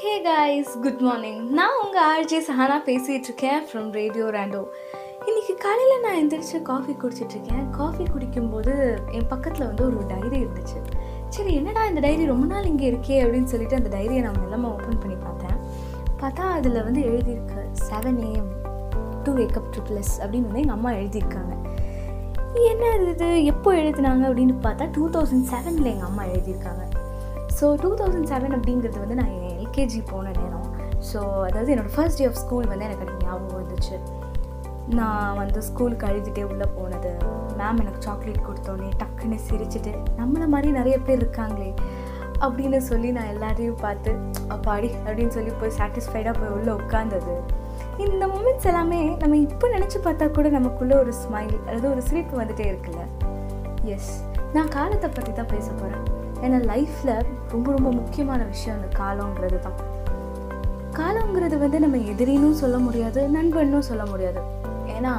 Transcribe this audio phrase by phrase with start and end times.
[0.00, 4.60] Hey guys good morning நான் உங்கள் RJ Sahana பேசிகிட்டு இருக்கேன் ஃப்ரம் ரேடியோ ரேண்டோ
[5.28, 8.72] இன்றைக்கி காலையில் நான் எந்திரிச்சு காஃபி குடிச்சிட்ருக்கேன் காஃபி குடிக்கும்போது
[9.18, 10.80] என் பக்கத்தில் வந்து ஒரு டைரி இருந்துச்சு.
[11.36, 15.00] சரி என்னடா இந்த டைரி ரொம்ப நாள் இங்கே இருக்கே அப்படின்னு சொல்லிட்டு அந்த டைரியை நான் எல்லாமே ஓப்பன்
[15.04, 15.56] பண்ணி பார்த்தேன்.
[16.22, 18.52] பார்த்தா அதில் வந்து எழுதியிருக்கு seven AM
[19.24, 21.54] to wake up to plus அப்படின்னு வந்து எங்கள் அம்மா எழுதியிருக்காங்க.
[22.72, 26.84] என்ன இது எப்போ எழுதினாங்க அப்படின்னு பார்த்தா டூ தௌசண்ட் செவனில் எங்கள் அம்மா எழுதியிருக்காங்க.
[27.58, 30.68] ஸோ டூ தௌசண்ட் செவன் அப்படிங்கிறது வந்து நான் எல்கேஜி போன நேரம்.
[31.10, 31.18] ஸோ
[31.48, 33.96] அதாவது என்னோடய ஃபர்ஸ்ட் டே ஆஃப் ஸ்கூல் வந்து எனக்கு அது ஞாபகம் வந்துச்சு.
[34.98, 37.12] நான் வந்து ஸ்கூலுக்கு அழுதுகிட்டே உள்ளே போனது.
[37.60, 41.70] மேம் எனக்கு சாக்லேட் கொடுத்தோன்னே டக்குன்னு சிரிச்சிட்டு நம்மளை மாதிரி நிறைய பேர் இருக்காங்களே
[42.46, 44.10] அப்படின்னு சொல்லி நான் எல்லாரையும் பார்த்து
[44.54, 47.34] அப்பாடி அப்படின்னு சொல்லி போய் சாட்டிஸ்ஃபைடாக போய் உள்ளே உட்காந்தது
[48.04, 52.66] இந்த மூமெண்ட்ஸ் எல்லாமே நம்ம இப்போ நினச்சி பார்த்தா கூட நமக்குள்ளே ஒரு ஸ்மைல் அதாவது ஒரு சிரிப்பு வந்துகிட்டே
[52.72, 53.04] இருக்குல்ல.
[53.94, 54.12] எஸ்
[54.56, 56.04] நான் காலத்தை பற்றி தான் பேச போகிறேன்
[56.44, 57.14] ஏன்னா லைஃப்பில்
[57.52, 59.78] ரொம்ப ரொம்ப முக்கியமான விஷயம் அந்த காலங்கிறது தான்.
[60.98, 64.42] காலங்கிறது வந்து நம்ம எதிரினும் சொல்ல முடியாது நண்பன்னும் சொல்ல முடியாது.
[64.96, 65.14] ஏன்னா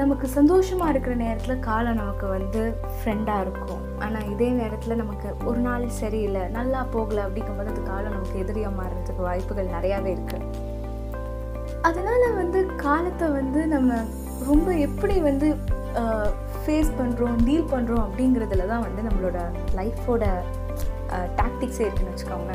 [0.00, 2.62] நமக்கு சந்தோஷமாக இருக்கிற நேரத்தில் காலம் நமக்கு வந்து
[2.96, 3.84] ஃப்ரெண்டாக இருக்கும்.
[4.04, 9.22] ஆனால் இதே நேரத்தில் நமக்கு ஒரு நாள் சரியில்லை நல்லா போகலை அப்படிங்கும்போது அந்த காலம் நமக்கு எதிரியாக மாறுறதுக்கு
[9.28, 10.74] வாய்ப்புகள் நிறையாவே இருக்குது
[11.88, 13.98] அதனால் வந்து காலத்தை வந்து நம்ம
[14.48, 15.48] ரொம்ப எப்படி வந்து
[16.66, 19.38] ஃபேஸ் பண்ணுறோம் டீல் பண்ணுறோம் அப்படிங்கிறதுல தான் வந்து நம்மளோட
[19.78, 20.24] லைஃபோட
[21.40, 22.54] டாக்டிக்ஸே இருக்குன்னு வச்சுக்கோங்க.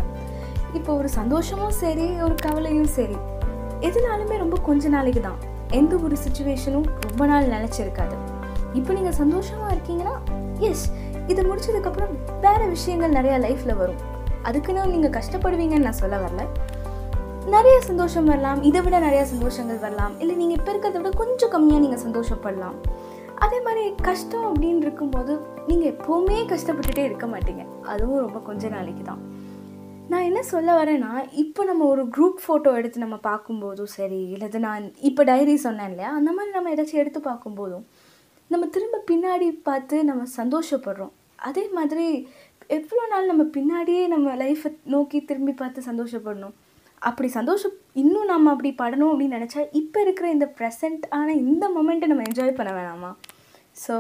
[0.78, 3.18] இப்போ ஒரு சந்தோஷமும் சரி ஒரு கவலையும் சரி
[3.88, 5.40] எதுனாலுமே ரொம்ப கொஞ்ச நாளைக்கு தான்.
[5.80, 8.16] எந்த ஒரு சுச்சுவேஷனும் ரொம்ப நாள் நினச்சிருக்காது
[8.80, 10.16] இப்போ நீங்கள் சந்தோஷமாக இருக்கீங்கன்னா
[10.70, 10.86] எஸ்
[11.32, 12.14] இதை முடிச்சதுக்கப்புறம்
[12.46, 14.02] வேறு விஷயங்கள் நிறையா லைஃப்பில் வரும்.
[14.50, 16.44] அதுக்குன்னு நீங்கள் கஷ்டப்படுவீங்கன்னு நான் சொல்ல வரல.
[17.56, 20.14] நிறைய சந்தோஷம் வரலாம் இதை விட நிறைய சந்தோஷங்கள் வரலாம்.
[20.24, 22.78] இல்லை நீங்கள் இப்போ இருக்கிறத விட கொஞ்சம் கம்மியாக நீங்கள் சந்தோஷப்படலாம்.
[23.46, 25.34] அதே மாதிரி கஷ்டம் அப்படின்னு இருக்கும்போது
[25.68, 27.64] நீங்கள் எப்போவுமே கஷ்டப்பட்டுட்டே இருக்க மாட்டீங்க.
[27.92, 29.22] அதுவும் ரொம்ப கொஞ்ச நாளைக்கு தான்.
[30.12, 31.12] நான் என்ன சொல்ல வரேன்னா
[31.44, 36.10] இப்போ நம்ம ஒரு குரூப் ஃபோட்டோ எடுத்து நம்ம பார்க்கும்போதும் சரி இல்லது நான் இப்போ டைரி சொன்னேன் இல்லையா
[36.20, 37.86] அந்த மாதிரி நம்ம ஏதாச்சும் எடுத்து பார்க்கும்போதும்
[38.54, 41.14] நம்ம திரும்ப பின்னாடி பார்த்து நம்ம சந்தோஷப்படுறோம்.
[41.50, 42.08] அதே மாதிரி
[42.78, 46.56] எவ்வளோ நாள் நம்ம பின்னாடியே நம்ம லைஃப்பை நோக்கி திரும்பி பார்த்து சந்தோஷப்படணும்.
[47.10, 52.10] அப்படி சந்தோஷம் இன்னும் நம்ம அப்படி படணும் அப்படின்னு நினச்சா இப்போ இருக்கிற இந்த ப்ரெசண்ட் ஆனால் இந்த மொமெண்ட்டை
[52.12, 53.10] நம்ம என்ஜாய் பண்ண வேணாமா?
[53.84, 53.96] ஸோ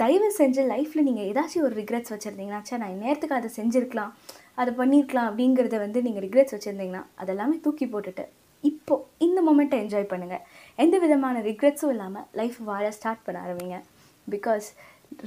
[0.00, 4.12] தயவு செஞ்சு லைஃப்பில் நீங்கள் ஏதாச்சும் ஒரு ரிக்ரெட்ஸ் வச்சுருந்தீங்கன்னாச்சா நான் நேரத்துக்கு அதை செஞ்சுருக்கலாம்
[4.60, 8.24] அதை பண்ணியிருக்கலாம் அப்படிங்கிறத வந்து நீங்கள் ரிக்ரெட்ஸ் வச்சுருந்தீங்கன்னா அதெல்லாமே தூக்கி போட்டுட்டு
[8.64, 10.42] இப்போது இந்த மொமெண்ட்டை என்ஜாய் பண்ணுங்கள்
[10.78, 13.78] எந்த விதமான ரிக்ரெட்ஸும் இல்லாமல் லைஃப் வாழ ஸ்டார்ட் பண்ண ஆரம்பிங்க.
[14.26, 14.66] பிகாஸ்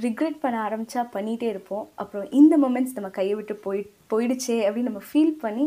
[0.04, 1.84] ரிக்ரெட் பண்ண ஆரம்பித்தா பண்ணிகிட்டே இருப்போம்.
[2.02, 5.66] அப்புறம் இந்த மொமெண்ட்ஸ் நம்ம கையை விட்டு போய் போயிடுச்சே அப்படின்னு நம்ம ஃபீல் பண்ணி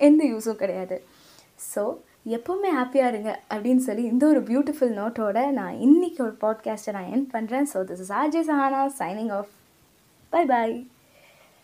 [0.00, 0.96] எந்த யூஸும் கிடையாது.
[1.74, 1.82] ஸோ
[2.26, 7.28] எப்போவுமே ஹாப்பியாக இருங்க அப்படின்னு சொல்லி இந்த ஒரு பியூட்டிஃபுல் நோட்டோட நான் இன்றைக்கி ஒரு பாட்காஸ்ட்டை நான் என்
[7.32, 9.50] பண்ணுறேன் so this is RJ Sahana signing off
[10.32, 10.74] bye bye